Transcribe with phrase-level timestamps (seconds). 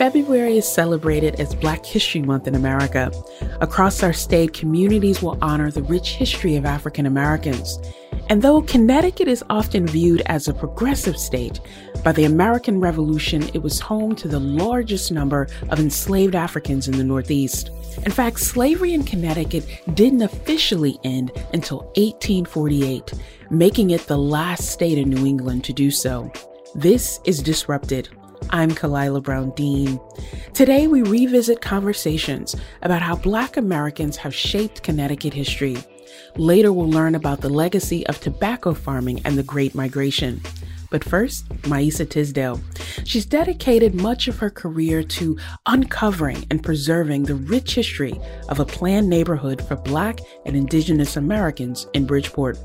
[0.00, 3.12] February is celebrated as Black History Month in America.
[3.60, 7.78] Across our state, communities will honor the rich history of African Americans.
[8.30, 11.60] And though Connecticut is often viewed as a progressive state,
[12.02, 16.96] by the American Revolution, it was home to the largest number of enslaved Africans in
[16.96, 17.68] the Northeast.
[18.02, 23.12] In fact, slavery in Connecticut didn't officially end until 1848,
[23.50, 26.32] making it the last state in New England to do so.
[26.74, 28.08] This is Disrupted.
[28.48, 30.00] I'm Khalilah Brown Dean.
[30.54, 35.76] Today, we revisit conversations about how Black Americans have shaped Connecticut history.
[36.36, 40.40] Later, we'll learn about the legacy of tobacco farming and the Great Migration.
[40.90, 42.60] But first, Maisa Tisdale.
[43.04, 48.64] She's dedicated much of her career to uncovering and preserving the rich history of a
[48.64, 52.58] planned neighborhood for Black and Indigenous Americans in Bridgeport.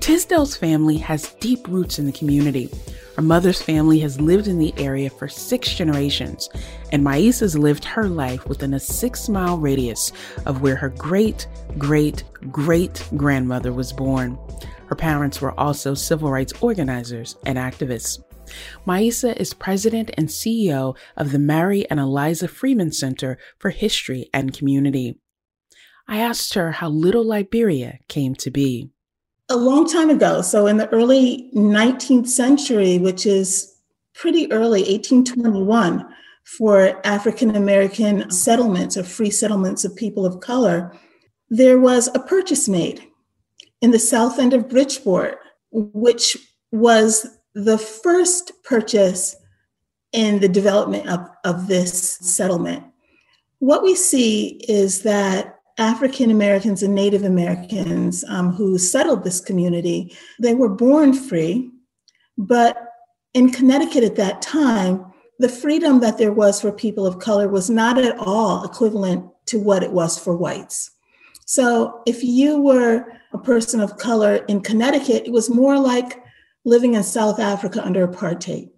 [0.00, 2.68] Tisdale's family has deep roots in the community.
[3.16, 6.50] Her mother's family has lived in the area for six generations,
[6.92, 10.12] and Maisa's lived her life within a six mile radius
[10.44, 11.46] of where her great,
[11.78, 14.38] great, great grandmother was born.
[14.88, 18.22] Her parents were also civil rights organizers and activists.
[18.86, 24.52] Maisa is president and CEO of the Mary and Eliza Freeman Center for History and
[24.52, 25.18] Community.
[26.06, 28.90] I asked her how Little Liberia came to be
[29.48, 30.42] a long time ago.
[30.42, 33.74] So in the early 19th century, which is
[34.14, 36.06] pretty early, 1821,
[36.58, 40.92] for African American settlements or free settlements of people of color,
[41.48, 43.02] there was a purchase made
[43.80, 45.38] in the south end of Bridgeport,
[45.70, 46.36] which
[46.72, 49.36] was the first purchase
[50.12, 52.84] in the development of, of this settlement.
[53.58, 60.16] What we see is that African Americans and Native Americans um, who settled this community,
[60.40, 61.70] they were born free,
[62.38, 62.76] but
[63.34, 65.04] in Connecticut at that time,
[65.38, 69.58] the freedom that there was for people of color was not at all equivalent to
[69.58, 70.90] what it was for whites.
[71.44, 76.22] So if you were a person of color in Connecticut, it was more like
[76.64, 78.70] living in South Africa under apartheid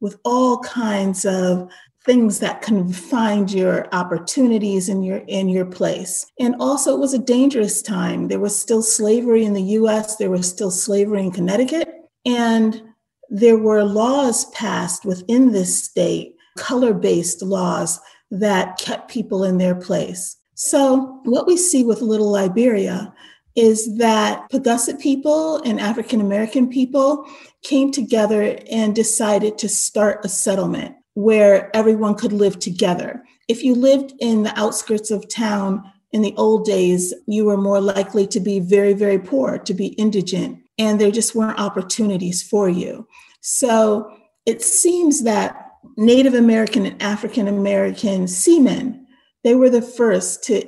[0.00, 1.70] with all kinds of
[2.04, 6.26] things that confined your opportunities in your in your place.
[6.38, 8.28] And also it was a dangerous time.
[8.28, 11.88] There was still slavery in the US there was still slavery in Connecticut.
[12.24, 12.82] And
[13.28, 18.00] there were laws passed within this state color-based laws
[18.30, 20.36] that kept people in their place.
[20.54, 23.14] So what we see with little liberia
[23.56, 27.26] is that Paugussett people and African American people
[27.62, 33.22] came together and decided to start a settlement where everyone could live together.
[33.48, 35.82] If you lived in the outskirts of town
[36.12, 39.88] in the old days, you were more likely to be very, very poor, to be
[39.88, 43.06] indigent, and there just weren't opportunities for you.
[43.40, 44.10] So
[44.46, 45.66] it seems that
[45.96, 49.06] Native American and African American seamen,
[49.44, 50.66] they were the first to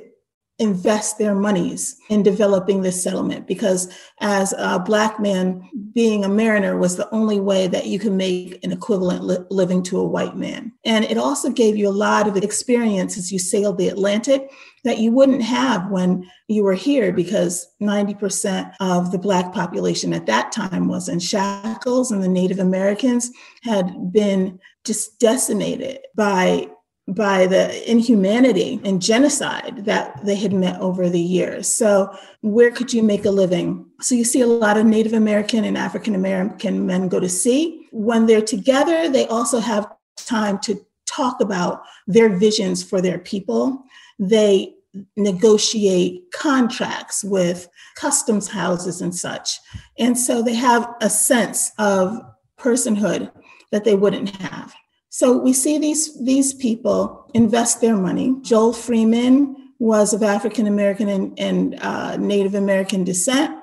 [0.59, 3.91] invest their monies in developing this settlement because
[4.21, 8.63] as a black man being a mariner was the only way that you can make
[8.63, 10.71] an equivalent li- living to a white man.
[10.85, 14.51] And it also gave you a lot of experience as you sailed the atlantic
[14.83, 20.27] that you wouldn't have when you were here because 90% of the black population at
[20.27, 23.31] that time was in shackles and the native americans
[23.63, 26.67] had been just decimated by
[27.07, 31.67] by the inhumanity and genocide that they had met over the years.
[31.67, 33.85] So, where could you make a living?
[33.99, 37.87] So, you see a lot of Native American and African American men go to sea.
[37.91, 43.83] When they're together, they also have time to talk about their visions for their people.
[44.17, 44.75] They
[45.17, 49.59] negotiate contracts with customs houses and such.
[49.97, 52.19] And so they have a sense of
[52.59, 53.31] personhood
[53.71, 54.73] that they wouldn't have.
[55.13, 58.35] So we see these, these people invest their money.
[58.41, 63.55] Joel Freeman was of African American and, and uh, Native American descent.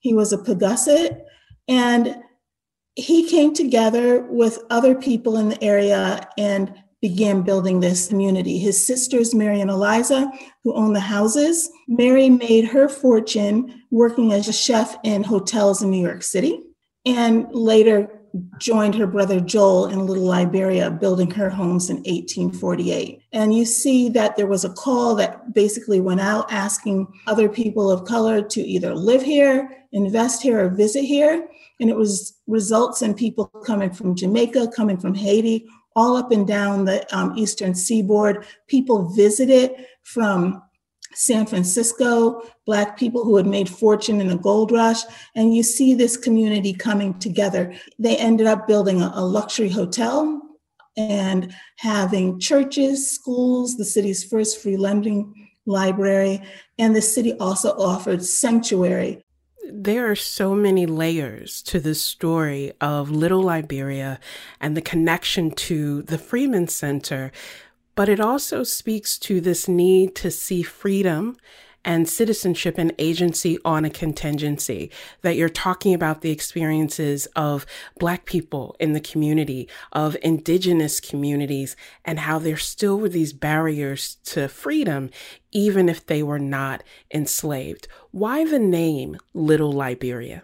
[0.00, 1.20] He was a Paugussett.
[1.68, 2.16] And
[2.94, 6.72] he came together with other people in the area and
[7.02, 8.58] began building this community.
[8.58, 11.68] His sisters, Mary and Eliza, who own the houses.
[11.86, 16.62] Mary made her fortune working as a chef in hotels in New York City
[17.04, 18.08] and later
[18.58, 23.20] joined her brother Joel in Little Liberia, building her homes in 1848.
[23.32, 27.90] And you see that there was a call that basically went out asking other people
[27.90, 31.48] of color to either live here, invest here, or visit here.
[31.80, 35.66] And it was results in people coming from Jamaica, coming from Haiti,
[35.96, 38.46] all up and down the um, eastern seaboard.
[38.66, 40.62] People visited from
[41.14, 45.02] San Francisco, Black people who had made fortune in the gold rush.
[45.34, 47.74] And you see this community coming together.
[47.98, 50.40] They ended up building a, luxury hotel
[50.96, 56.42] and having churches, schools, the city's first free lending library,
[56.78, 59.24] and the city also offered sanctuary.
[59.66, 64.20] There are so many layers to the story of Little Liberia
[64.60, 67.32] and the connection to the Freeman Center
[67.94, 71.36] but it also speaks to this need to see freedom
[71.84, 77.66] and citizenship and agency on a contingency, that you're talking about the experiences of
[77.98, 84.16] Black people in the community, of Indigenous communities, and how there still were these barriers
[84.24, 85.10] to freedom,
[85.52, 86.82] even if they were not
[87.12, 87.86] enslaved.
[88.10, 90.42] Why the name Little Liberia?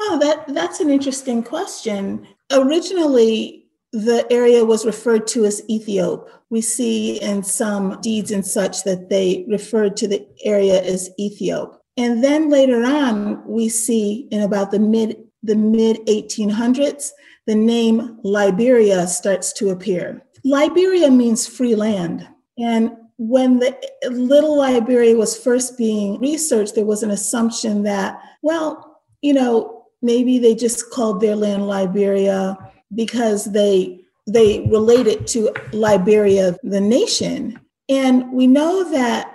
[0.00, 2.26] Oh, that, that's an interesting question.
[2.50, 3.61] Originally,
[3.92, 6.28] the area was referred to as Ethiop.
[6.50, 11.78] We see in some deeds and such that they referred to the area as Ethiop.
[11.96, 17.10] And then later on, we see in about the mid the mid 1800s,
[17.46, 20.22] the name Liberia starts to appear.
[20.44, 22.26] Liberia means free land.
[22.58, 23.76] And when the
[24.08, 30.38] little Liberia was first being researched, there was an assumption that, well, you know, maybe
[30.38, 32.56] they just called their land Liberia
[32.94, 37.58] because they they relate it to Liberia, the nation.
[37.88, 39.32] And we know that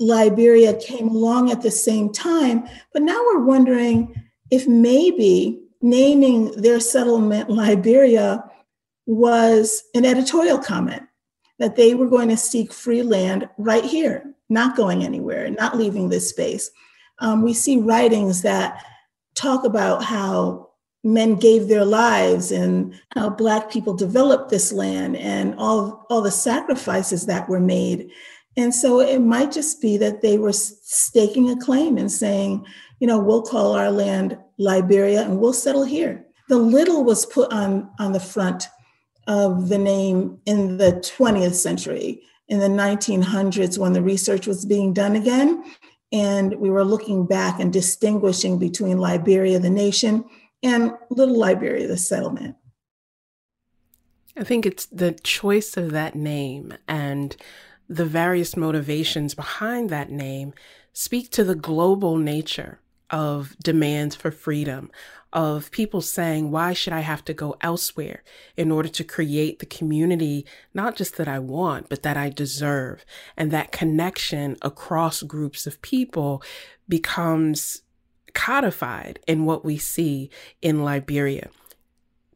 [0.00, 4.12] Liberia came along at the same time, but now we're wondering
[4.50, 8.44] if maybe naming their settlement Liberia
[9.06, 11.02] was an editorial comment
[11.58, 16.08] that they were going to seek free land right here, not going anywhere, not leaving
[16.08, 16.70] this space.
[17.20, 18.84] Um, we see writings that
[19.34, 20.63] talk about how
[21.04, 26.30] men gave their lives and how black people developed this land and all, all the
[26.30, 28.10] sacrifices that were made.
[28.56, 32.64] And so it might just be that they were staking a claim and saying
[33.00, 36.24] you know we'll call our land liberia and we'll settle here.
[36.48, 38.68] The little was put on on the front
[39.26, 44.92] of the name in the 20th century in the 1900s when the research was being
[44.92, 45.64] done again.
[46.12, 50.24] And we were looking back and distinguishing between liberia the nation
[50.64, 52.56] and Little Liberia, the settlement.
[54.36, 57.36] I think it's the choice of that name and
[57.88, 60.54] the various motivations behind that name
[60.92, 62.80] speak to the global nature
[63.10, 64.90] of demands for freedom,
[65.32, 68.24] of people saying, why should I have to go elsewhere
[68.56, 73.04] in order to create the community, not just that I want, but that I deserve?
[73.36, 76.42] And that connection across groups of people
[76.88, 77.82] becomes
[78.34, 81.50] codified in what we see in Liberia.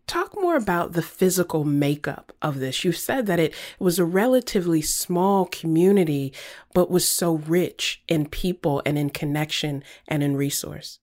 [0.07, 2.83] Talk more about the physical makeup of this.
[2.83, 6.33] You said that it was a relatively small community,
[6.73, 10.99] but was so rich in people and in connection and in resource.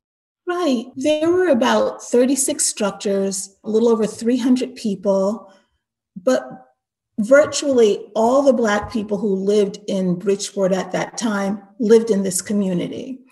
[0.48, 0.86] Right.
[0.96, 5.52] There were about 36 structures, a little over 300 people,
[6.16, 6.44] but
[7.20, 12.42] virtually all the Black people who lived in Bridgeport at that time lived in this
[12.42, 13.25] community.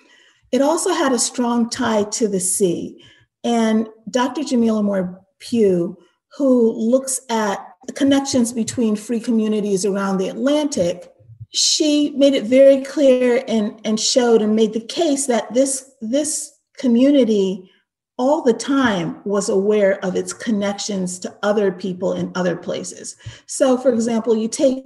[0.54, 3.04] It also had a strong tie to the sea.
[3.44, 4.44] And Dr.
[4.44, 5.98] Jamila Moore Pugh,
[6.38, 7.58] who looks at
[7.88, 11.12] the connections between free communities around the Atlantic,
[11.52, 16.54] she made it very clear and, and showed and made the case that this, this
[16.78, 17.72] community
[18.20, 23.16] all the time was aware of its connections to other people in other places.
[23.48, 24.86] So, for example, you take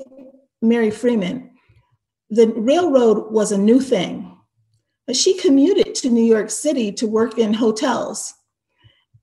[0.62, 1.52] Mary Freeman,
[2.30, 4.37] the railroad was a new thing
[5.08, 8.34] but she commuted to New York City to work in hotels.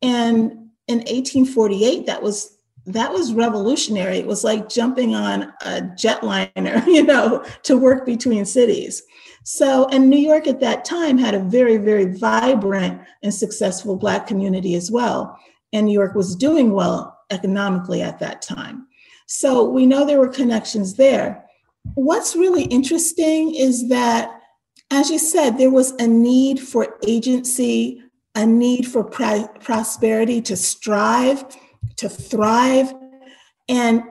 [0.02, 2.50] And in 1848, that was
[2.86, 4.18] that was revolutionary.
[4.18, 9.02] It was like jumping on a jetliner, you know, to work between cities.
[9.42, 14.26] So, and New York at that time had a very, very vibrant and successful Black
[14.26, 15.38] community as well.
[15.72, 18.86] And New York was doing well economically at that time.
[19.26, 21.44] So we know there were connections there.
[21.94, 24.33] What's really interesting is that
[24.94, 28.02] as you said, there was a need for agency,
[28.34, 31.44] a need for prosperity to strive,
[31.96, 32.94] to thrive.
[33.68, 34.02] And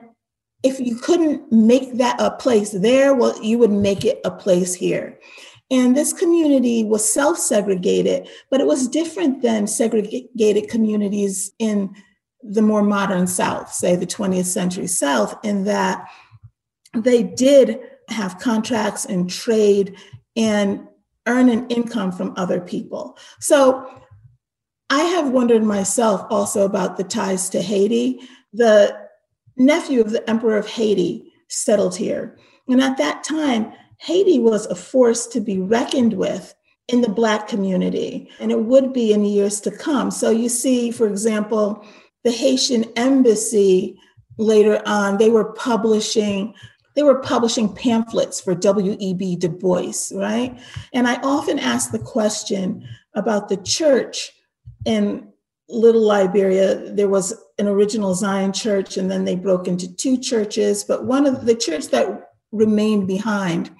[0.62, 4.74] if you couldn't make that a place there, well, you would make it a place
[4.74, 5.18] here.
[5.70, 11.94] And this community was self segregated, but it was different than segregated communities in
[12.42, 16.06] the more modern South, say the 20th century South, in that
[16.94, 19.96] they did have contracts and trade
[20.36, 20.86] and
[21.26, 23.18] earn an income from other people.
[23.40, 23.88] So
[24.90, 28.20] I have wondered myself also about the ties to Haiti.
[28.52, 28.96] The
[29.56, 32.36] nephew of the Emperor of Haiti settled here.
[32.68, 36.54] And at that time, Haiti was a force to be reckoned with
[36.88, 40.10] in the Black community, and it would be in years to come.
[40.10, 41.84] So you see, for example,
[42.24, 43.98] the Haitian embassy
[44.36, 46.54] later on, they were publishing
[46.94, 49.36] they were publishing pamphlets for W.E.B.
[49.36, 50.58] Du Bois, right?
[50.92, 54.32] And I often ask the question about the church
[54.84, 55.28] in
[55.68, 56.92] Little Liberia.
[56.92, 60.84] There was an original Zion church, and then they broke into two churches.
[60.84, 63.70] But one of the church that remained behind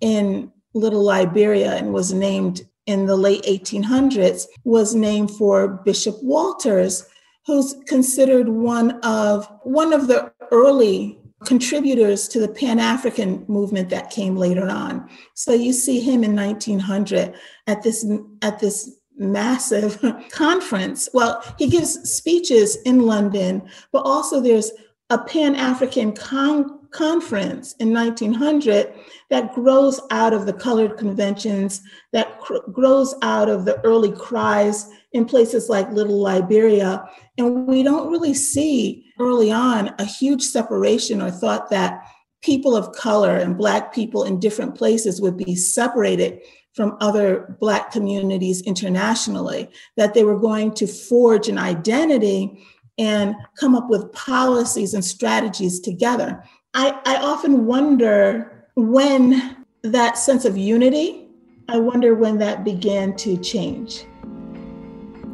[0.00, 7.06] in Little Liberia and was named in the late 1800s was named for Bishop Walters,
[7.46, 14.10] who's considered one of one of the early contributors to the Pan African movement that
[14.10, 15.08] came later on.
[15.34, 17.34] So you see him in 1900
[17.66, 18.06] at this
[18.42, 21.08] at this massive conference.
[21.14, 24.72] Well, he gives speeches in London, but also there's
[25.10, 28.92] a Pan African con- conference in 1900
[29.28, 31.82] that grows out of the colored conventions,
[32.12, 37.04] that cr- grows out of the early cries in places like Little Liberia.
[37.36, 42.02] And we don't really see early on a huge separation or thought that
[42.42, 46.40] people of color and Black people in different places would be separated
[46.74, 52.62] from other Black communities internationally, that they were going to forge an identity
[52.98, 56.42] and come up with policies and strategies together.
[56.74, 61.28] I, I often wonder when that sense of unity,
[61.68, 64.04] I wonder when that began to change.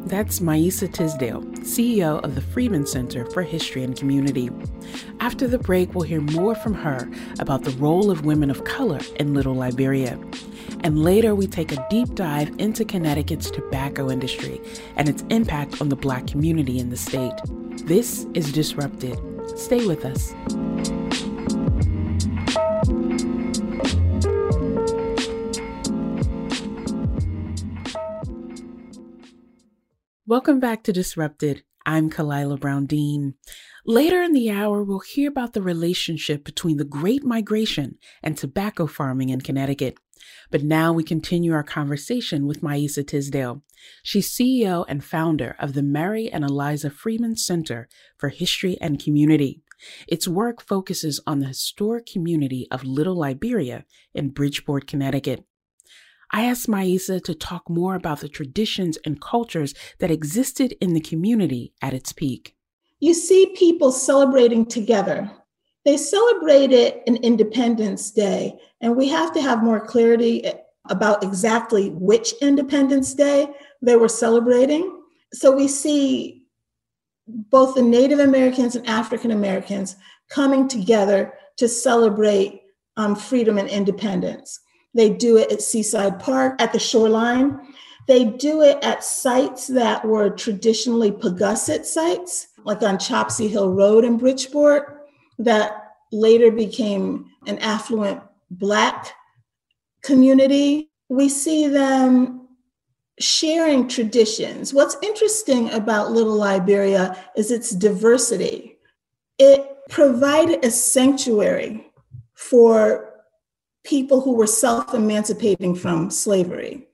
[0.07, 4.51] That's Maisa Tisdale, CEO of the Freeman Center for History and Community.
[5.21, 9.01] After the break, we'll hear more from her about the role of women of color
[9.17, 10.19] in Little Liberia.
[10.81, 14.61] And later, we take a deep dive into Connecticut's tobacco industry
[14.97, 17.35] and its impact on the Black community in the state.
[17.85, 19.19] This is Disrupted.
[19.57, 20.35] Stay with us.
[30.31, 31.65] Welcome back to Disrupted.
[31.85, 33.35] I'm Khalilah Brown Dean.
[33.85, 38.87] Later in the hour, we'll hear about the relationship between the Great Migration and tobacco
[38.87, 39.99] farming in Connecticut.
[40.53, 43.65] But now we continue our conversation with Maisa Tisdale.
[44.05, 49.63] She's CEO and founder of the Mary and Eliza Freeman Center for History and Community.
[50.07, 53.85] Its work focuses on the historic community of Little Liberia
[54.15, 55.45] in Bridgeport, Connecticut.
[56.33, 61.01] I asked Maisa to talk more about the traditions and cultures that existed in the
[61.01, 62.55] community at its peak.
[63.01, 65.31] You see people celebrating together.
[65.85, 70.45] They celebrated an Independence Day, and we have to have more clarity
[70.89, 73.49] about exactly which Independence Day
[73.83, 75.03] they were celebrating.
[75.33, 76.45] So we see
[77.27, 79.97] both the Native Americans and African Americans
[80.29, 82.63] coming together to celebrate
[82.97, 84.61] um, freedom and independence.
[84.95, 87.61] They do it at Seaside Park, at the shoreline.
[88.09, 94.05] They do it at sites that were traditionally Paugussett sites, like on Chopsey Hill Road
[94.05, 95.07] in Bridgeport,
[95.39, 98.21] that later became an affluent
[98.51, 99.13] Black
[100.03, 100.91] community.
[101.09, 102.49] We see them
[103.21, 104.75] sharing traditions.
[104.75, 108.79] What's interesting about Little Liberia is its diversity.
[109.39, 111.87] It provided a sanctuary
[112.35, 113.10] for
[113.85, 116.89] people who were self emancipating from slavery,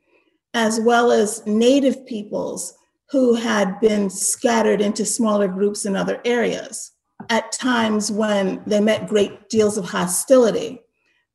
[0.55, 2.75] as well as Native peoples
[3.11, 6.93] who had been scattered into smaller groups in other areas
[7.31, 10.81] at times when they met great deals of hostility.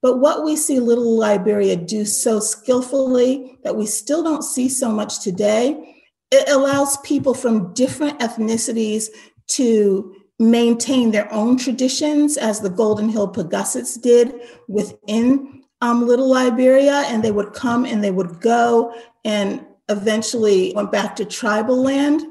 [0.02, 4.92] But what we see Little Liberia do so skillfully that we still don't see so
[4.92, 5.98] much today,
[6.32, 9.10] it allows people from different ethnicities
[9.48, 14.34] to maintain their own traditions as the Golden Hill Paugussetts did
[14.68, 18.94] within um, Little Liberia, and they would come and they would go
[19.24, 22.24] and eventually went back to tribal land.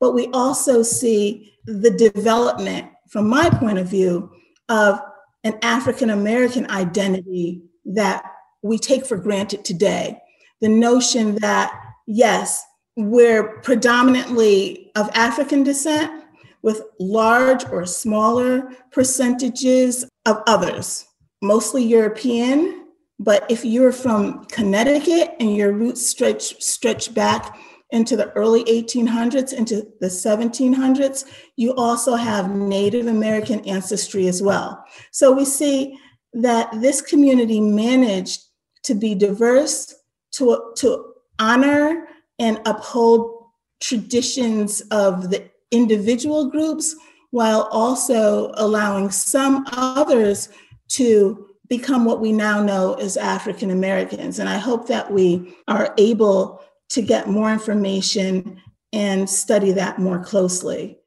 [0.00, 4.30] But we also see the development, from my point of view,
[4.68, 5.00] of
[5.42, 8.22] an African American identity that
[8.62, 10.18] we take for granted today.
[10.60, 11.72] The notion that,
[12.06, 12.62] yes,
[12.96, 16.24] we're predominantly of African descent,
[16.62, 21.06] with large or smaller percentages of others,
[21.42, 22.86] mostly European,
[23.18, 27.58] But if you're from Connecticut and your roots stretch stretch back
[27.90, 31.24] into the early 1800s, into the 1700s,
[31.56, 34.84] you also have Native American ancestry as well.
[35.12, 35.98] So we see
[36.34, 38.42] that this community managed
[38.82, 39.94] to be diverse,
[40.32, 42.08] to, to honor
[42.38, 43.46] and uphold
[43.80, 46.96] traditions of the individual groups
[47.30, 50.48] while also allowing some others
[50.88, 54.38] to become what we now know as African Americans.
[54.38, 60.22] And I hope that we are able to get more information and study that more
[60.22, 60.98] closely.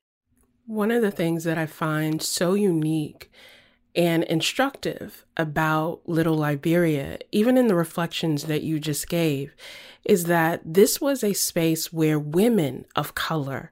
[0.65, 3.31] One of the things that I find so unique
[3.95, 9.55] and instructive about Little Liberia, even in the reflections that you just gave,
[10.05, 13.71] is that this was a space where women of color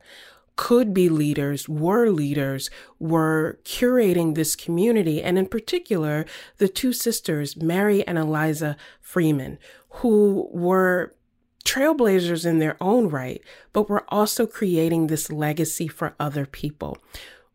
[0.57, 5.23] could be leaders, were leaders, were curating this community.
[5.23, 6.25] And in particular,
[6.57, 9.59] the two sisters, Mary and Eliza Freeman,
[9.89, 11.15] who were
[11.63, 16.97] trailblazers in their own right, but were also creating this legacy for other people.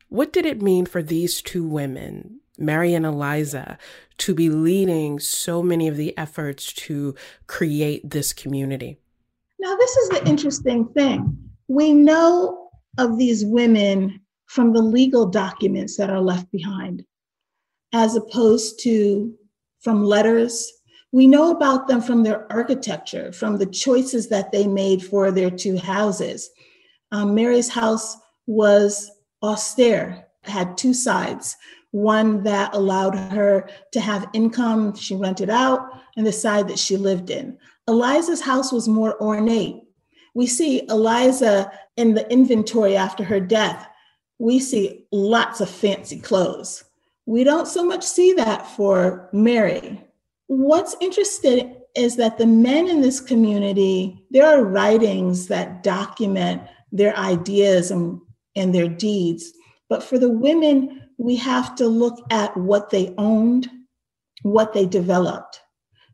[0.09, 3.79] What did it mean for these two women, Mary and Eliza,
[4.19, 7.15] to be leading so many of the efforts to
[7.47, 8.99] create this community?
[9.59, 11.51] Now, this is the interesting thing.
[11.69, 12.62] We know
[12.99, 17.05] of these women from the legal documents that are left behind,
[17.93, 19.35] as opposed to
[19.81, 20.71] from letters.
[21.11, 25.51] We know about them from their architecture, from the choices that they made for their
[25.51, 26.51] two houses.
[27.11, 29.11] Um, Mary's house was
[29.43, 31.57] austere, had two sides
[31.93, 36.97] one that allowed her to have income she rented out, and the side that she
[36.97, 37.57] lived in.
[37.87, 39.77] Eliza's house was more ornate.
[40.35, 43.89] We see Eliza in the inventory after her death,
[44.39, 46.85] we see lots of fancy clothes.
[47.27, 50.03] We don't so much see that for Mary.
[50.47, 57.17] What's interesting is that the men in this community, there are writings that document their
[57.17, 58.21] ideas and,
[58.57, 59.53] and their deeds.
[59.89, 63.71] But for the women, we have to look at what they owned,
[64.43, 65.61] what they developed.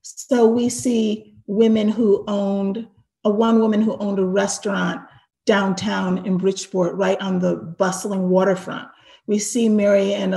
[0.02, 2.87] So we see women who owned,
[3.25, 5.00] a one woman who owned a restaurant
[5.49, 8.87] downtown in Bridgeport, right on the bustling waterfront.
[9.26, 10.34] We see Mary and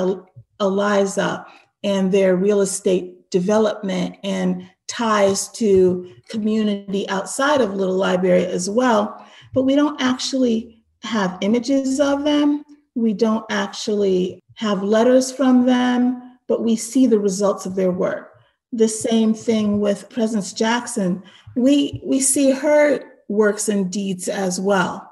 [0.61, 1.45] Eliza
[1.83, 9.25] and their real estate development and ties to community outside of Little Liberia as well.
[9.53, 12.63] But we don't actually have images of them.
[12.95, 18.31] We don't actually have letters from them, but we see the results of their work.
[18.71, 21.21] The same thing with President Jackson.
[21.57, 25.09] We, we see her works and deeds as well.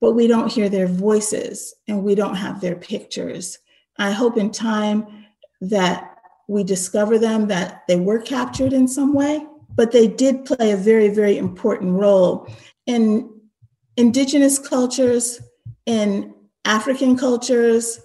[0.00, 3.58] But we don't hear their voices and we don't have their pictures.
[3.98, 5.26] I hope in time
[5.60, 6.16] that
[6.48, 10.76] we discover them, that they were captured in some way, but they did play a
[10.76, 12.48] very, very important role
[12.86, 13.28] in
[13.96, 15.40] indigenous cultures,
[15.86, 18.00] in African cultures,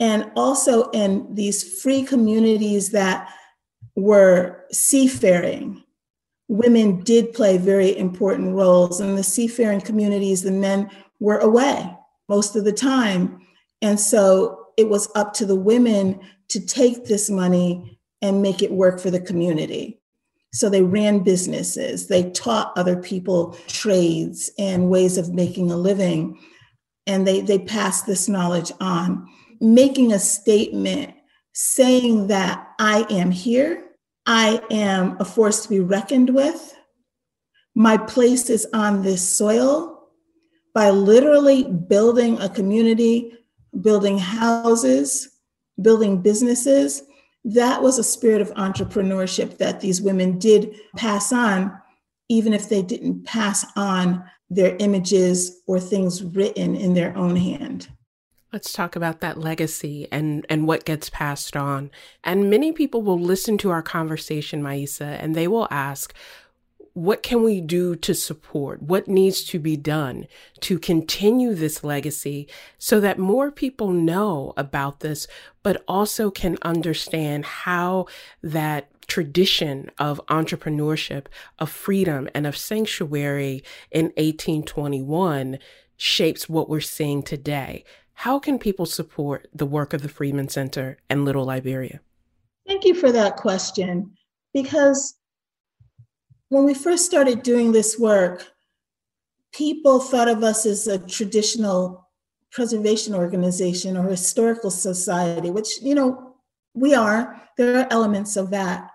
[0.00, 3.32] and also in these free communities that
[3.96, 5.83] were seafaring
[6.48, 9.00] women did play very important roles.
[9.00, 11.96] In the seafaring communities, the men were away
[12.28, 13.40] most of the time.
[13.82, 18.72] And so it was up to the women to take this money and make it
[18.72, 20.00] work for the community.
[20.52, 26.38] So they ran businesses, they taught other people trades and ways of making a living,
[27.08, 29.28] and they, they passed this knowledge on,
[29.60, 31.12] making a statement
[31.54, 33.84] saying that I am here
[34.26, 36.76] I am a force to be reckoned with.
[37.74, 40.08] My place is on this soil
[40.74, 43.36] by literally building a community,
[43.80, 45.28] building houses,
[45.80, 47.02] building businesses.
[47.44, 51.76] That was a spirit of entrepreneurship that these women did pass on,
[52.28, 57.88] even if they didn't pass on their images or things written in their own hand.
[58.54, 61.90] Let's talk about that legacy and, and what gets passed on.
[62.22, 66.14] And many people will listen to our conversation, Maisa, and they will ask,
[66.92, 68.80] what can we do to support?
[68.80, 70.28] What needs to be done
[70.60, 72.46] to continue this legacy
[72.78, 75.26] so that more people know about this,
[75.64, 78.06] but also can understand how
[78.40, 81.26] that tradition of entrepreneurship,
[81.58, 85.58] of freedom, and of sanctuary in 1821
[85.96, 87.84] shapes what we're seeing today?
[88.14, 92.00] How can people support the work of the Freeman Center and Little Liberia?
[92.66, 94.12] Thank you for that question.
[94.52, 95.14] Because
[96.48, 98.46] when we first started doing this work,
[99.52, 102.08] people thought of us as a traditional
[102.52, 106.36] preservation organization or historical society, which, you know,
[106.74, 107.42] we are.
[107.56, 108.88] There are elements of that.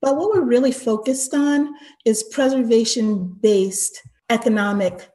[0.00, 5.08] But what we're really focused on is preservation based economic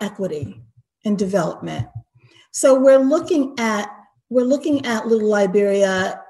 [0.00, 0.62] equity
[1.04, 1.88] and development.
[2.52, 3.90] So we're looking at
[4.28, 6.22] we're looking at Little Liberia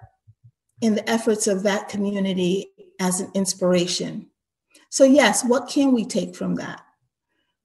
[0.81, 4.29] in the efforts of that community as an inspiration.
[4.91, 6.83] So yes, what can we take from that?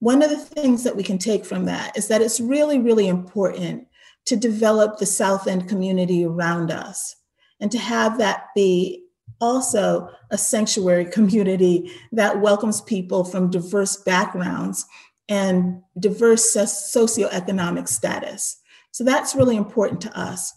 [0.00, 3.08] One of the things that we can take from that is that it's really, really
[3.08, 3.88] important
[4.26, 7.16] to develop the South End community around us
[7.60, 9.04] and to have that be
[9.40, 14.86] also a sanctuary community that welcomes people from diverse backgrounds
[15.28, 18.60] and diverse socioeconomic status.
[18.92, 20.52] So that's really important to us.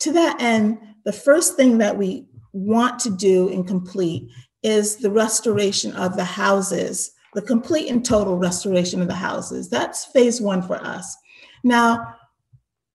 [0.00, 4.28] To that end, the first thing that we want to do and complete
[4.62, 9.70] is the restoration of the houses, the complete and total restoration of the houses.
[9.70, 11.16] That's phase one for us.
[11.64, 12.14] Now,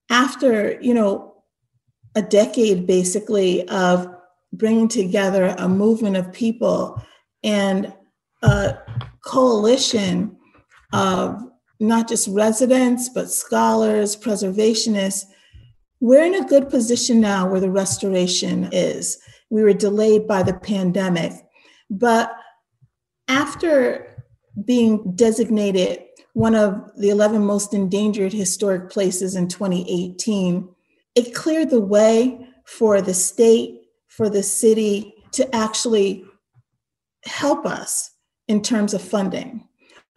[0.10, 1.44] after, you know,
[2.16, 4.08] a decade basically of
[4.54, 7.02] bringing together a movement of people
[7.44, 7.94] and
[8.42, 8.78] a
[9.24, 10.35] coalition
[10.96, 11.44] of
[11.80, 15.26] not just residents, but scholars, preservationists.
[16.00, 19.18] We're in a good position now where the restoration is.
[19.50, 21.34] We were delayed by the pandemic,
[21.90, 22.32] but
[23.28, 24.24] after
[24.64, 26.00] being designated
[26.34, 30.68] one of the 11 most endangered historic places in 2018,
[31.16, 36.26] it cleared the way for the state, for the city to actually
[37.26, 38.12] help us
[38.48, 39.68] in terms of funding.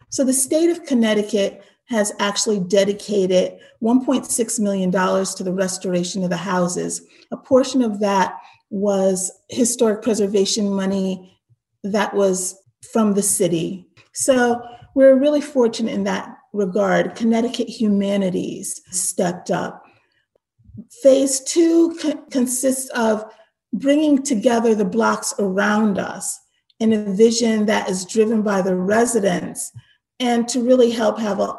[0.09, 6.37] So the state of Connecticut has actually dedicated $1.6 million to the restoration of the
[6.37, 7.01] houses.
[7.31, 8.35] A portion of that
[8.69, 11.39] was historic preservation money
[11.83, 12.55] that was
[12.91, 13.87] from the city.
[14.13, 14.61] So
[14.95, 17.15] we're really fortunate in that regard.
[17.15, 19.83] Connecticut Humanities stepped up.
[21.01, 23.25] Phase two co- consists of
[23.73, 26.39] bringing together the blocks around us
[26.79, 29.71] in a vision that is driven by the residents
[30.19, 31.55] and to really help have a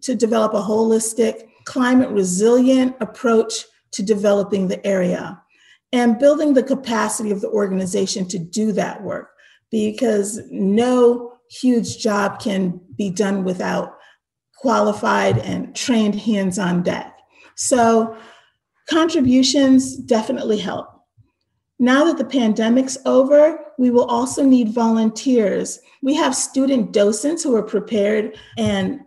[0.00, 5.40] to develop a holistic climate resilient approach to developing the area
[5.92, 9.30] and building the capacity of the organization to do that work
[9.70, 13.96] because no huge job can be done without
[14.56, 17.16] qualified and trained hands on deck.
[17.54, 18.16] So,
[18.88, 20.88] contributions definitely help.
[21.78, 25.78] Now that the pandemic's over, we will also need volunteers.
[26.02, 29.00] We have student docents who are prepared and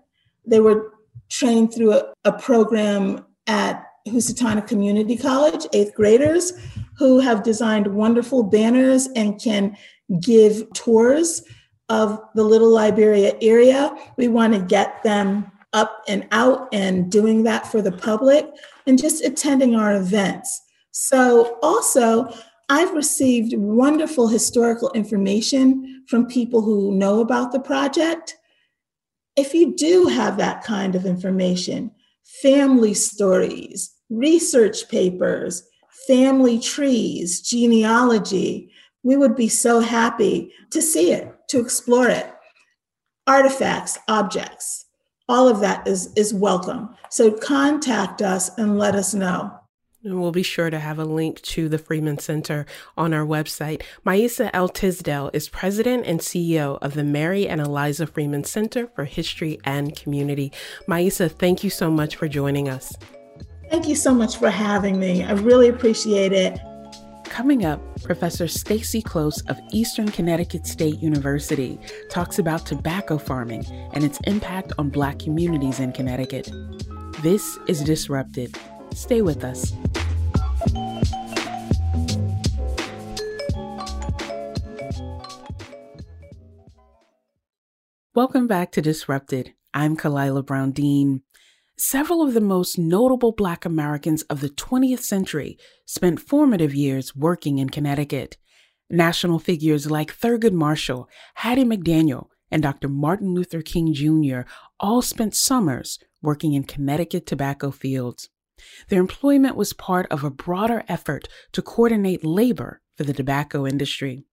[0.45, 0.93] they were
[1.29, 6.53] trained through a, a program at Housatonic Community College, eighth graders
[6.97, 9.75] who have designed wonderful banners and can
[10.21, 11.43] give tours
[11.89, 13.95] of the Little Liberia area.
[14.17, 18.47] We want to get them up and out and doing that for the public
[18.87, 20.61] and just attending our events.
[20.91, 22.33] So, also,
[22.71, 28.37] I've received wonderful historical information from people who know about the project.
[29.35, 31.91] If you do have that kind of information,
[32.41, 35.67] family stories, research papers,
[36.07, 38.71] family trees, genealogy,
[39.03, 42.33] we would be so happy to see it, to explore it.
[43.27, 44.85] Artifacts, objects,
[45.27, 46.95] all of that is, is welcome.
[47.09, 49.60] So contact us and let us know.
[50.03, 52.65] And we'll be sure to have a link to the Freeman Center
[52.97, 53.83] on our website.
[54.03, 54.67] Maisa L.
[54.67, 59.95] Tisdale is president and CEO of the Mary and Eliza Freeman Center for History and
[59.95, 60.51] Community.
[60.87, 62.95] Maisa, thank you so much for joining us.
[63.69, 65.23] Thank you so much for having me.
[65.23, 66.59] I really appreciate it.
[67.25, 74.03] Coming up, Professor Stacey Close of Eastern Connecticut State University talks about tobacco farming and
[74.03, 76.51] its impact on Black communities in Connecticut.
[77.21, 78.57] This is Disrupted.
[78.93, 79.73] Stay with us.
[88.13, 89.53] Welcome back to Disrupted.
[89.73, 91.21] I'm Khalilah Brown Dean.
[91.77, 97.57] Several of the most notable Black Americans of the 20th century spent formative years working
[97.57, 98.37] in Connecticut.
[98.89, 102.89] National figures like Thurgood Marshall, Hattie McDaniel, and Dr.
[102.89, 104.41] Martin Luther King Jr.
[104.79, 108.29] all spent summers working in Connecticut tobacco fields.
[108.89, 114.25] Their employment was part of a broader effort to coordinate labor for the tobacco industry.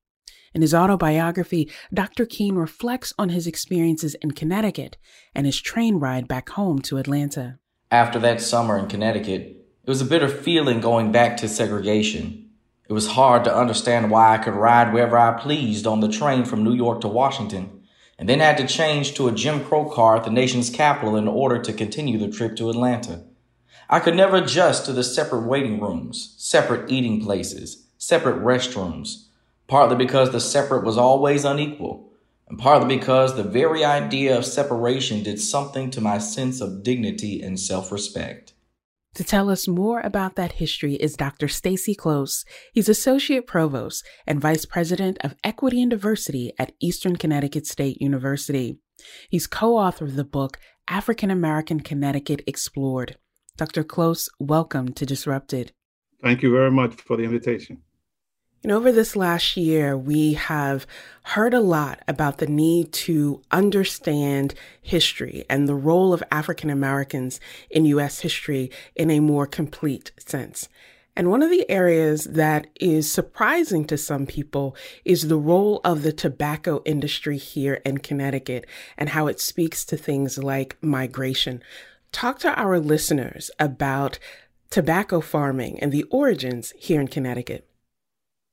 [0.54, 2.24] In his autobiography, Dr.
[2.24, 4.96] King reflects on his experiences in Connecticut
[5.34, 7.58] and his train ride back home to Atlanta.
[7.90, 9.42] After that summer in Connecticut,
[9.84, 12.50] it was a bitter feeling going back to segregation.
[12.88, 16.44] It was hard to understand why I could ride wherever I pleased on the train
[16.44, 17.82] from New York to Washington,
[18.18, 21.28] and then had to change to a Jim Crow car at the nation's capital in
[21.28, 23.24] order to continue the trip to Atlanta.
[23.90, 29.26] I could never adjust to the separate waiting rooms, separate eating places, separate restrooms,
[29.66, 32.10] partly because the separate was always unequal,
[32.48, 37.42] and partly because the very idea of separation did something to my sense of dignity
[37.42, 38.52] and self respect.
[39.14, 41.48] To tell us more about that history is Dr.
[41.48, 42.44] Stacey Close.
[42.72, 48.78] He's Associate Provost and Vice President of Equity and Diversity at Eastern Connecticut State University.
[49.28, 53.16] He's co author of the book African American Connecticut Explored.
[53.58, 53.82] Dr.
[53.82, 55.72] Close, welcome to Disrupted.
[56.22, 57.82] Thank you very much for the invitation.
[58.62, 60.86] And over this last year, we have
[61.24, 67.40] heard a lot about the need to understand history and the role of African Americans
[67.68, 68.20] in U.S.
[68.20, 70.68] history in a more complete sense.
[71.16, 76.04] And one of the areas that is surprising to some people is the role of
[76.04, 78.66] the tobacco industry here in Connecticut
[78.96, 81.60] and how it speaks to things like migration.
[82.12, 84.18] Talk to our listeners about
[84.70, 87.68] tobacco farming and the origins here in Connecticut.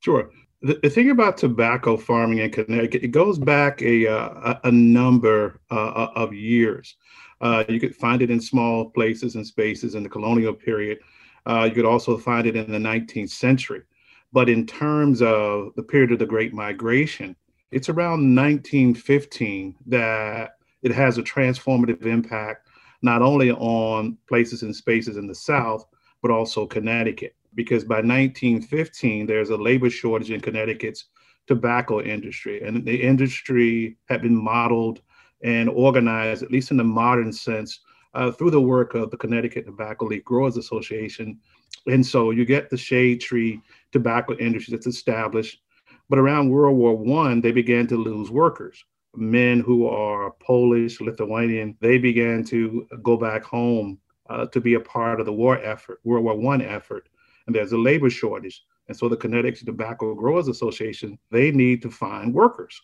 [0.00, 0.30] Sure.
[0.62, 5.60] The, the thing about tobacco farming in Connecticut, it goes back a, uh, a number
[5.70, 6.96] uh, of years.
[7.40, 10.98] Uh, you could find it in small places and spaces in the colonial period.
[11.44, 13.82] Uh, you could also find it in the 19th century.
[14.32, 17.36] But in terms of the period of the Great Migration,
[17.70, 22.68] it's around 1915 that it has a transformative impact
[23.02, 25.86] not only on places and spaces in the South,
[26.22, 31.06] but also Connecticut because by 1915, there's a labor shortage in Connecticut's
[31.48, 32.62] tobacco industry.
[32.62, 35.00] And the industry had been modeled
[35.42, 37.80] and organized, at least in the modern sense,
[38.14, 41.38] uh, through the work of the Connecticut Tobacco Leaf Growers Association.
[41.86, 45.62] And so you get the shade tree tobacco industry that's established.
[46.08, 48.84] But around World War One, they began to lose workers.
[49.16, 53.98] Men who are Polish, Lithuanian, they began to go back home
[54.28, 57.08] uh, to be a part of the war effort, World War One effort
[57.46, 58.64] and there's a labor shortage.
[58.88, 62.80] And so the Connecticut Tobacco Growers Association, they need to find workers.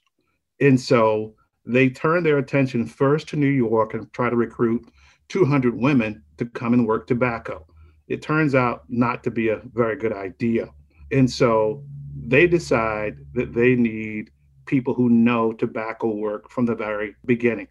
[0.61, 4.88] And so they turn their attention first to New York and try to recruit
[5.29, 7.66] 200 women to come and work tobacco.
[8.09, 10.68] It turns out not to be a very good idea.
[11.12, 11.85] And so
[12.16, 14.31] they decide that they need
[14.66, 17.68] people who know tobacco work from the very beginning.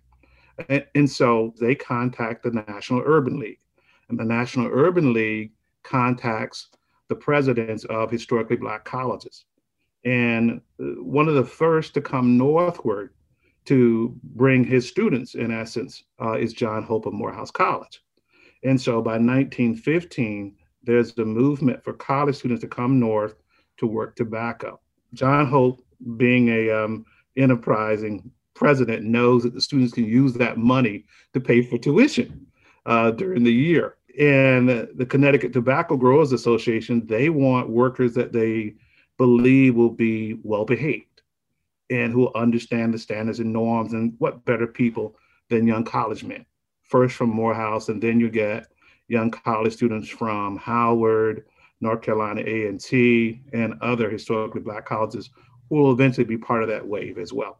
[0.69, 3.59] And, and so they contact the National Urban League.
[4.09, 5.51] And the National Urban League
[5.83, 6.69] contacts
[7.07, 9.45] the presidents of historically black colleges.
[10.05, 13.13] And uh, one of the first to come northward
[13.65, 18.01] to bring his students, in essence, uh, is John Hope of Morehouse College.
[18.63, 23.35] And so by 1915, there's the movement for college students to come north
[23.77, 24.79] to work tobacco.
[25.13, 25.81] John Hope,
[26.17, 27.05] being a um,
[27.37, 32.45] enterprising president, knows that the students can use that money to pay for tuition
[32.85, 38.75] uh, during the year and the Connecticut Tobacco Growers Association, they want workers that they
[39.17, 41.21] believe will be well behaved
[41.89, 43.93] and who will understand the standards and norms.
[43.93, 45.15] And what better people
[45.49, 46.45] than young college men?
[46.83, 48.67] First from Morehouse, and then you get
[49.07, 51.45] young college students from Howard,
[51.79, 55.29] North Carolina A&T, and other historically black colleges
[55.79, 57.57] will eventually be part of that wave as well.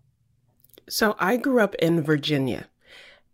[0.89, 2.67] So I grew up in Virginia.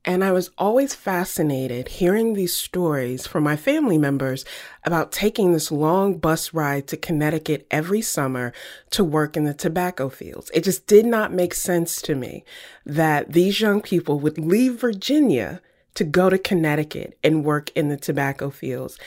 [0.06, 4.46] And I was always fascinated hearing these stories from my family members
[4.86, 8.54] about taking this long bus ride to Connecticut every summer
[8.92, 10.50] to work in the tobacco fields.
[10.54, 12.46] It just did not make sense to me
[12.86, 15.62] that these young people would leave Virginia
[15.96, 18.98] to go to Connecticut and work in the tobacco fields.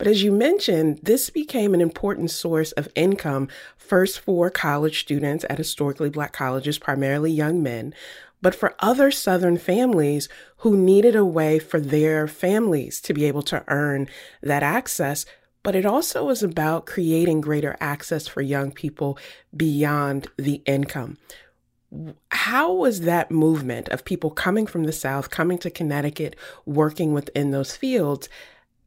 [0.00, 5.44] But as you mentioned, this became an important source of income, first for college students
[5.50, 7.92] at historically black colleges, primarily young men,
[8.40, 10.26] but for other Southern families
[10.60, 14.08] who needed a way for their families to be able to earn
[14.42, 15.26] that access.
[15.62, 19.18] But it also was about creating greater access for young people
[19.54, 21.18] beyond the income.
[22.30, 27.50] How was that movement of people coming from the South, coming to Connecticut, working within
[27.50, 28.30] those fields?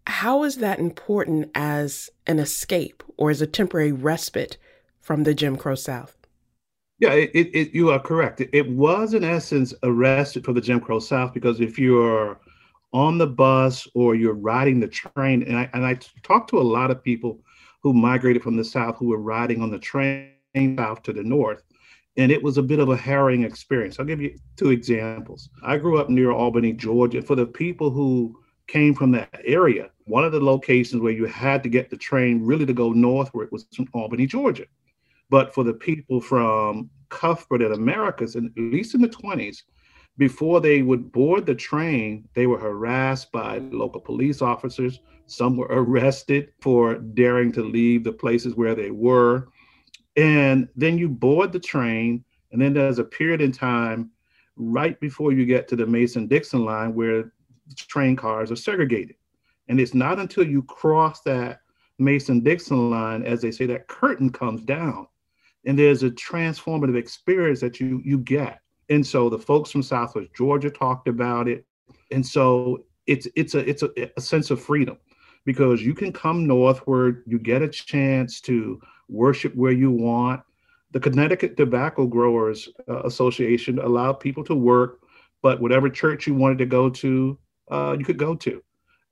[0.07, 4.57] How is that important as an escape or as a temporary respite
[5.01, 6.17] from the Jim Crow South?
[6.99, 8.41] Yeah, it, it, you are correct.
[8.41, 12.39] It, it was, in essence, arrested for the Jim Crow South because if you're
[12.93, 16.61] on the bus or you're riding the train, and I, and I talked to a
[16.61, 17.41] lot of people
[17.81, 20.29] who migrated from the South who were riding on the train
[20.77, 21.63] south to the north,
[22.15, 23.99] and it was a bit of a harrowing experience.
[23.99, 25.49] I'll give you two examples.
[25.63, 27.21] I grew up near Albany, Georgia.
[27.21, 31.63] For the people who came from that area, one of the locations where you had
[31.63, 34.65] to get the train really to go northward was from Albany, Georgia.
[35.29, 39.63] But for the people from Cuthbert and Americus, and at least in the 20s,
[40.17, 44.99] before they would board the train, they were harassed by local police officers.
[45.25, 49.47] Some were arrested for daring to leave the places where they were.
[50.15, 54.11] And then you board the train, and then there's a period in time
[54.55, 57.33] right before you get to the Mason Dixon line where
[57.75, 59.15] train cars are segregated.
[59.67, 61.59] And it's not until you cross that
[61.99, 65.07] Mason Dixon line, as they say, that curtain comes down.
[65.65, 68.59] And there's a transformative experience that you you get.
[68.89, 71.65] And so the folks from Southwest Georgia talked about it.
[72.11, 74.97] And so it's it's a it's a, a sense of freedom
[75.45, 80.41] because you can come northward, you get a chance to worship where you want.
[80.91, 84.99] The Connecticut Tobacco Growers uh, Association allowed people to work,
[85.41, 87.37] but whatever church you wanted to go to,
[87.71, 88.63] uh, you could go to.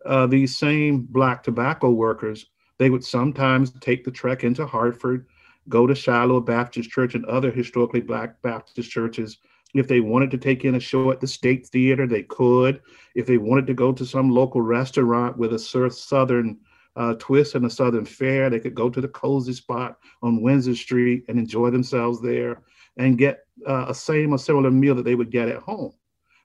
[0.06, 5.28] Uh, these same Black tobacco workers, they would sometimes take the trek into Hartford,
[5.70, 9.38] go to Shiloh Baptist Church and other historically Black Baptist churches
[9.74, 12.82] if they wanted to take in a show at the State Theater, they could.
[13.16, 16.58] If they wanted to go to some local restaurant with a southern
[16.96, 20.76] uh, twist and a southern fare, they could go to the cozy spot on Windsor
[20.76, 22.64] Street and enjoy themselves there
[22.98, 25.94] and get uh, a same or similar meal that they would get at home.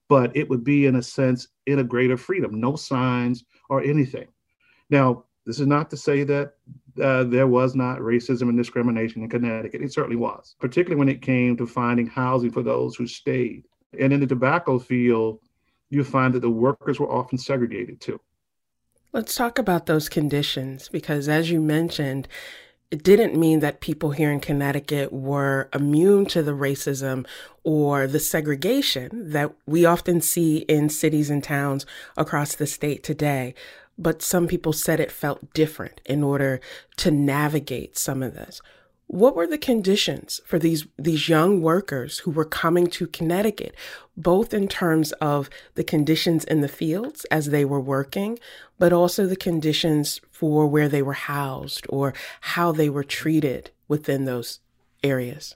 [0.09, 4.29] But it would be, in a sense, in a greater freedom, no signs or anything.
[4.89, 6.55] Now, this is not to say that
[7.03, 9.83] uh, there was not racism and discrimination in Connecticut.
[9.83, 13.65] It certainly was, particularly when it came to finding housing for those who stayed.
[13.99, 15.41] And in the tobacco field,
[15.91, 18.21] you find that the workers were often segregated too.
[19.13, 22.29] Let's talk about those conditions because, as you mentioned,
[22.91, 27.27] it didn't mean that people here in Connecticut were immune to the racism
[27.65, 31.85] or the segregation that we often see in cities and towns
[32.17, 33.55] across the state today
[33.99, 36.61] but some people said it felt different in order
[36.97, 38.61] to navigate some of this.
[39.09, 43.77] What were the conditions for these these young workers who were coming to Connecticut,
[44.17, 48.37] both in terms of the conditions in the fields as they were working,
[48.81, 54.25] but also the conditions for where they were housed or how they were treated within
[54.25, 54.59] those
[55.05, 55.55] areas?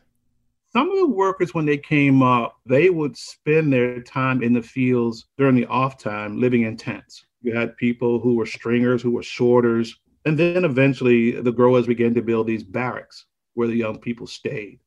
[0.73, 4.63] Some of the workers, when they came up, they would spend their time in the
[4.63, 7.27] fields during the off time living in tents.
[7.43, 9.99] You had people who were stringers, who were shorters.
[10.25, 14.81] And then eventually the growers began to build these barracks where the young people stayed.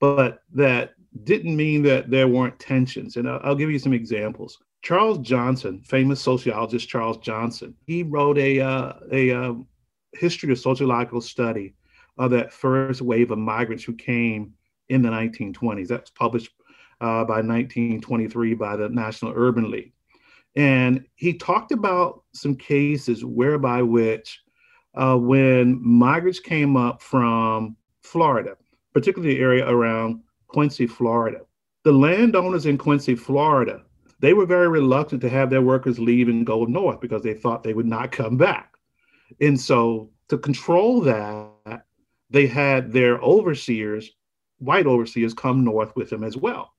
[0.00, 0.94] But that
[1.24, 3.16] didn't mean that there weren't tensions.
[3.16, 4.58] And I'll, I'll give you some examples.
[4.82, 9.54] Charles Johnson, famous sociologist Charles Johnson, he wrote a, uh, a uh,
[10.12, 11.74] history of sociological study
[12.18, 14.54] of that first wave of migrants who came
[14.88, 15.88] in the 1920s.
[15.88, 16.50] That was published
[17.00, 19.92] uh, by 1923 by the National Urban League.
[20.54, 24.40] And he talked about some cases whereby which
[24.94, 28.56] uh, when migrants came up from Florida,
[28.92, 31.40] particularly the area around Quincy, Florida,
[31.84, 33.82] the landowners in Quincy, Florida,
[34.20, 37.62] they were very reluctant to have their workers leave and go north because they thought
[37.62, 38.74] they would not come back.
[39.40, 41.84] And so to control that,
[42.30, 44.10] they had their overseers,
[44.58, 46.72] white overseers, come north with them as well.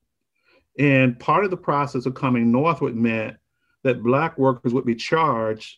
[0.80, 3.38] And part of the process of coming northward meant
[3.84, 5.78] that black workers would be charged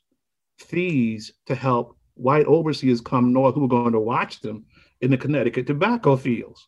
[0.60, 4.66] fees to help white overseers come north who were going to watch them
[5.06, 6.68] in the Connecticut tobacco fields.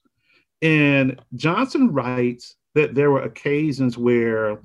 [0.62, 4.62] And Johnson writes that there were occasions where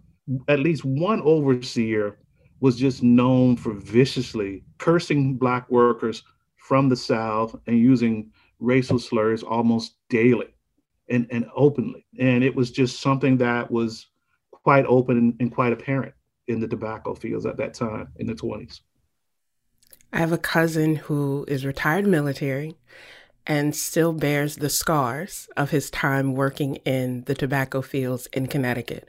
[0.46, 2.18] at least one overseer
[2.61, 6.22] was just known for viciously cursing black workers
[6.56, 8.30] from the South and using
[8.61, 10.54] racial slurs almost daily
[11.08, 12.06] and, and openly.
[12.18, 14.06] And it was just something that was
[14.50, 16.14] quite open and, and quite apparent
[16.46, 18.80] in the tobacco fields at that time in the 20s.
[20.12, 22.76] I have a cousin who is retired military
[23.46, 29.09] and still bears the scars of his time working in the tobacco fields in Connecticut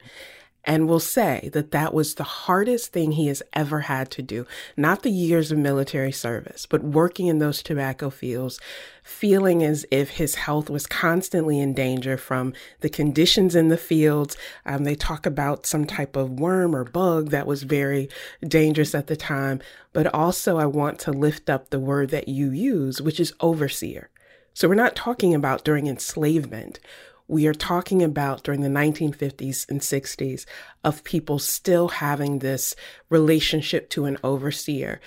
[0.65, 4.45] and will say that that was the hardest thing he has ever had to do.
[4.77, 8.59] Not the years of military service, but working in those tobacco fields,
[9.03, 14.37] feeling as if his health was constantly in danger from the conditions in the fields.
[14.65, 18.07] Um, they talk about some type of worm or bug that was very
[18.47, 19.59] dangerous at the time.
[19.91, 24.09] But also, I want to lift up the word that you use, which is overseer.
[24.53, 26.79] So we're not talking about during enslavement
[27.27, 30.45] we are talking about during the 1950s and 60s
[30.83, 32.75] of people still having this
[33.09, 34.99] relationship to an overseer.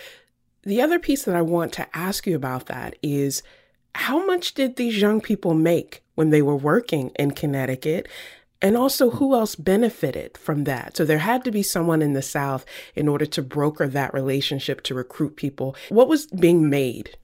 [0.63, 3.43] The other piece that I want to ask you about that is
[3.95, 8.09] how much did these young people make when they were working in Connecticut?
[8.62, 10.97] And also, who else benefited from that?
[10.97, 12.64] So, there had to be someone in the South
[12.95, 15.77] in order to broker that relationship to recruit people.
[15.91, 17.18] What was being made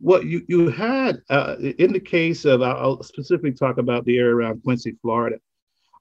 [0.00, 4.34] what you, you had uh, in the case of, I'll specifically talk about the area
[4.34, 5.36] around Quincy, Florida.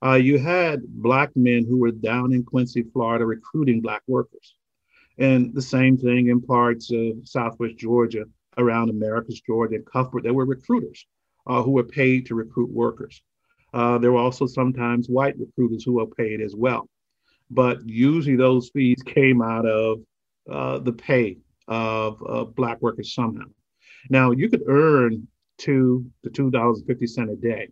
[0.03, 4.55] Uh, you had Black men who were down in Quincy, Florida, recruiting Black workers.
[5.17, 8.23] And the same thing in parts of Southwest Georgia,
[8.57, 11.05] around Americus, Georgia, and Cuthbert, there were recruiters
[11.47, 13.21] uh, who were paid to recruit workers.
[13.73, 16.89] Uh, there were also sometimes white recruiters who were paid as well.
[17.51, 19.99] But usually those fees came out of
[20.49, 21.37] uh, the pay
[21.67, 23.45] of Black workers somehow.
[24.09, 25.27] Now, you could earn
[25.57, 27.69] two to $2.50 a day.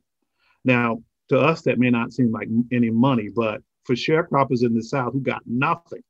[0.64, 4.84] Now, to us, that may not seem like any money, but for sharecroppers in the
[4.84, 6.04] South who got nothing,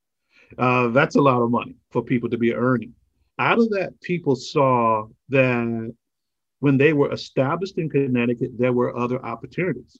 [0.56, 2.94] uh, that's a lot of money for people to be earning.
[3.38, 5.94] Out of that, people saw that
[6.60, 9.96] when they were established in Connecticut, there were other opportunities.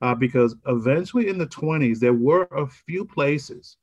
[0.00, 3.76] Uh, because eventually in the 20s, there were a few places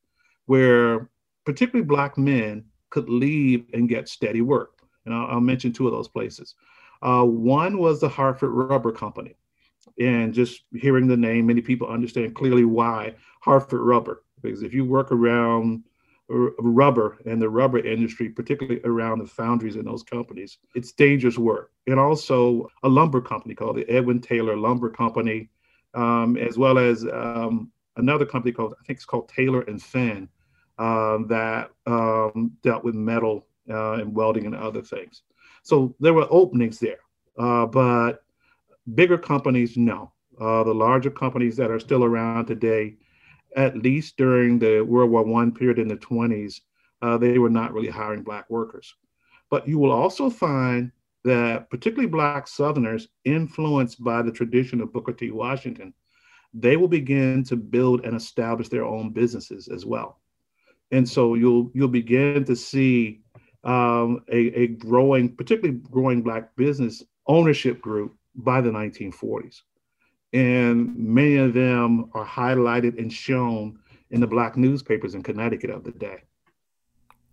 [0.44, 1.08] where
[1.46, 4.79] particularly Black men could leave and get steady work.
[5.06, 6.54] And I'll, I'll mention two of those places.
[7.02, 9.36] Uh, one was the Hartford Rubber Company.
[9.98, 14.24] And just hearing the name, many people understand clearly why Hartford Rubber.
[14.42, 15.84] Because if you work around
[16.30, 21.72] rubber and the rubber industry, particularly around the foundries in those companies, it's dangerous work.
[21.86, 25.50] And also a lumber company called the Edwin Taylor Lumber Company,
[25.94, 30.28] um, as well as um, another company called, I think it's called Taylor and Fenn,
[30.78, 35.22] um, that um, dealt with metal uh, and welding and other things.
[35.62, 37.00] So there were openings there,
[37.38, 38.24] uh, but
[38.94, 40.12] bigger companies, no.
[40.40, 42.96] Uh, the larger companies that are still around today,
[43.56, 46.60] at least during the World War One period in the 20s,
[47.02, 48.94] uh, they were not really hiring Black workers.
[49.50, 50.92] But you will also find
[51.24, 55.30] that particularly Black Southerners, influenced by the tradition of Booker T.
[55.30, 55.92] Washington,
[56.54, 60.20] they will begin to build and establish their own businesses as well.
[60.90, 63.20] And so you'll you'll begin to see
[63.64, 69.62] um, a, a growing, particularly growing Black business ownership group by the 1940s
[70.32, 73.78] and many of them are highlighted and shown
[74.10, 76.22] in the black newspapers in Connecticut of the day.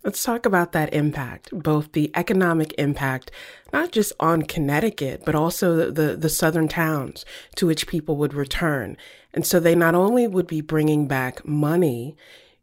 [0.04, 3.30] Let's talk about that impact, both the economic impact,
[3.74, 7.26] not just on Connecticut, but also the, the, the, southern towns
[7.56, 8.96] to which people would return.
[9.34, 12.16] And so they not only would be bringing back money,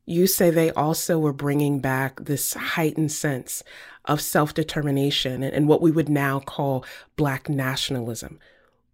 [0.07, 3.63] you say they also were bringing back this heightened sense
[4.05, 6.85] of self determination and, and what we would now call
[7.17, 8.39] Black nationalism.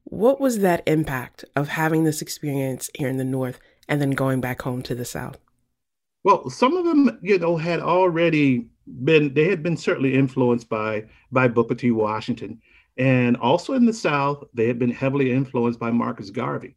[0.05, 4.41] What was that impact of having this experience here in the North and then going
[4.41, 5.39] back home to the South?
[6.23, 8.67] Well, some of them, you know, had already
[9.05, 11.91] been, they had been certainly influenced by, by Booker T.
[11.91, 12.61] Washington.
[12.97, 16.77] And also in the South, they had been heavily influenced by Marcus Garvey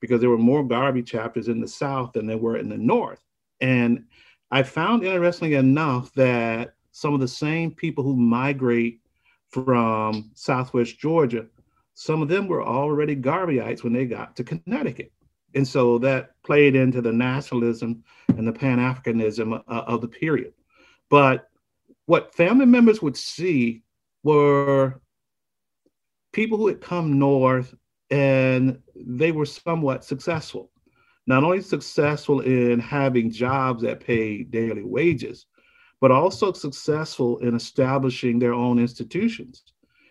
[0.00, 3.20] because there were more Garvey chapters in the South than there were in the North.
[3.62, 4.04] And
[4.50, 9.00] I found interestingly enough that some of the same people who migrate
[9.48, 11.46] from Southwest Georgia
[11.94, 15.12] some of them were already Garveyites when they got to Connecticut.
[15.54, 20.52] And so that played into the nationalism and the Pan Africanism uh, of the period.
[21.10, 21.48] But
[22.06, 23.82] what family members would see
[24.22, 25.00] were
[26.32, 27.72] people who had come north
[28.10, 30.71] and they were somewhat successful.
[31.26, 35.46] Not only successful in having jobs that pay daily wages,
[36.00, 39.62] but also successful in establishing their own institutions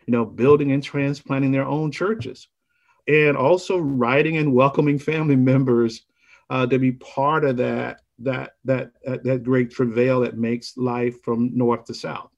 [0.05, 2.47] you know, building and transplanting their own churches,
[3.07, 6.03] and also writing and welcoming family members
[6.49, 11.55] uh, to be part of that that that that great travail that makes life from
[11.55, 12.30] north to south.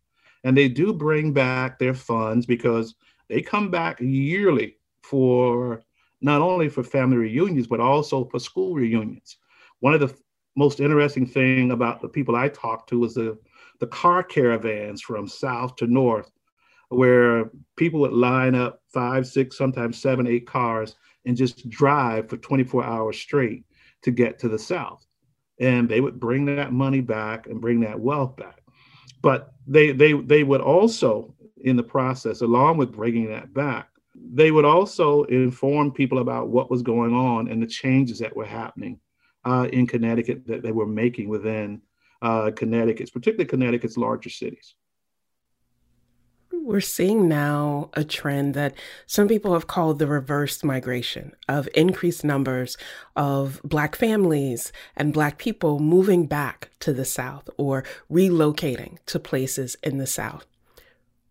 [0.43, 2.95] And they do bring back their funds because
[3.27, 5.81] they come back yearly for
[6.23, 9.37] not only for family reunions but also for school reunions.
[9.79, 10.15] One of the
[10.55, 13.37] most interesting thing about the people I talked to was the
[13.79, 16.31] the car caravans from south to north
[16.93, 20.95] where people would line up five, six, sometimes seven, eight cars
[21.25, 23.65] and just drive for 24 hours straight
[24.03, 25.05] to get to the South.
[25.59, 28.61] And they would bring that money back and bring that wealth back.
[29.21, 34.51] But they, they, they would also, in the process, along with bringing that back, they
[34.51, 38.99] would also inform people about what was going on and the changes that were happening
[39.45, 41.81] uh, in Connecticut that they were making within
[42.21, 44.75] uh, Connecticut's, particularly Connecticut's larger cities
[46.63, 48.73] we're seeing now a trend that
[49.05, 52.77] some people have called the reverse migration of increased numbers
[53.15, 59.75] of Black families and Black people moving back to the South or relocating to places
[59.83, 60.45] in the South.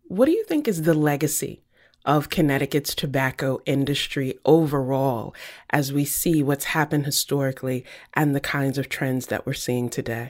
[0.03, 1.62] What do you think is the legacy
[2.05, 5.33] of Connecticut's tobacco industry overall
[5.69, 10.29] as we see what's happened historically and the kinds of trends that we're seeing today?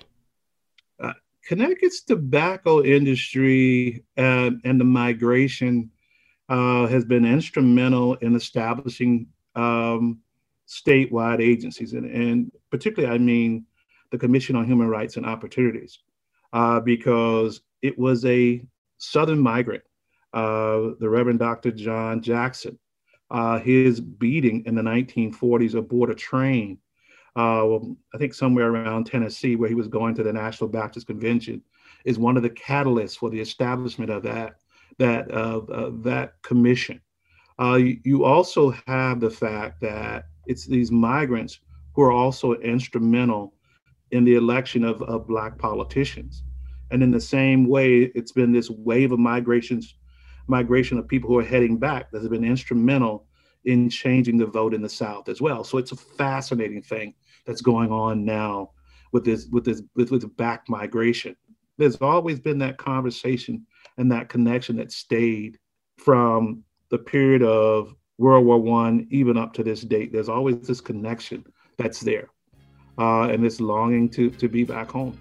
[1.46, 5.90] Connecticut's tobacco industry and, and the migration
[6.50, 10.20] uh, has been instrumental in establishing um,
[10.68, 13.66] statewide agencies, and, and, particularly, I mean,
[14.12, 16.00] the Commission on Human Rights and Opportunities,
[16.54, 18.62] uh, because it was a
[18.98, 19.84] Southern migrant,
[20.34, 21.72] uh, the Reverend Dr.
[21.72, 22.78] John Jackson,
[23.32, 26.78] uh, his beating in the 1940s aboard a train,
[27.36, 31.62] uh, I think somewhere around Tennessee, where he was going to the National Baptist Convention,
[32.06, 34.56] is one of the catalysts for the establishment of that
[35.00, 35.30] that
[36.04, 37.02] that commission.
[37.60, 41.60] Uh, you, you also have the fact that it's these migrants
[41.94, 43.54] who are also instrumental
[44.12, 46.44] in the election of, of black politicians.
[46.92, 49.96] And in the same way, it's been this wave of migrations,
[50.48, 53.28] migration of people who are heading back that has been instrumental
[53.66, 55.64] in changing the vote in the South as well.
[55.64, 57.14] So it's a fascinating thing
[57.46, 58.72] that's going on now
[59.12, 61.36] with this with this with, with back migration.
[61.78, 63.66] There's always been that conversation
[63.98, 65.58] and that connection that stayed
[65.98, 70.12] from the period of World War One even up to this date.
[70.12, 71.46] There's always this connection
[71.78, 72.30] that's there,
[72.98, 75.18] uh, and this longing to to be back home.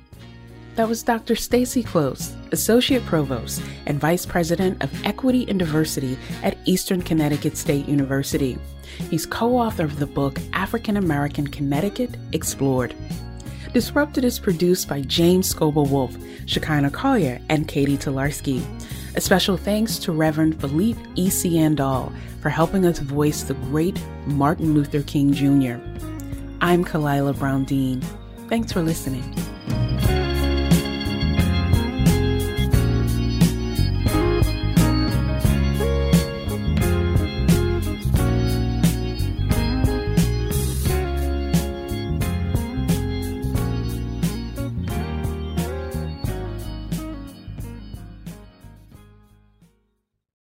[0.74, 1.36] That was Dr.
[1.36, 7.86] Stacey Close, Associate Provost and Vice President of Equity and Diversity at Eastern Connecticut State
[7.86, 8.56] University.
[9.10, 12.94] He's co author of the book African American Connecticut Explored.
[13.74, 16.12] Disrupted is produced by James Scoble Wolf,
[16.46, 18.62] Zshekinah Collier, and Katie Tolarski.
[19.14, 21.28] A special thanks to Reverend Philippe E.
[21.28, 21.52] C.
[21.56, 25.82] Andal for helping us voice the great Martin Luther King Jr.
[26.62, 28.00] I'm Khalilah Brown Dean.
[28.48, 29.22] Thanks for listening.